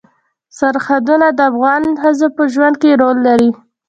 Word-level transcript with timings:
سرحدونه 0.57 1.27
د 1.33 1.39
افغان 1.51 1.83
ښځو 2.01 2.27
په 2.37 2.43
ژوند 2.53 2.75
کې 2.81 2.99
رول 3.01 3.17
لري. 3.27 3.49